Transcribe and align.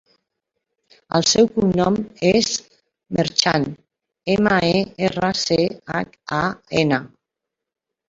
El 1.19 1.27
seu 1.31 1.49
cognom 1.57 1.99
és 2.31 2.49
Merchan: 3.19 3.69
ema, 4.39 4.59
e, 4.73 4.83
erra, 5.11 5.33
ce, 5.45 5.63
hac, 5.97 6.21
a, 6.43 6.45
ena. 6.87 7.05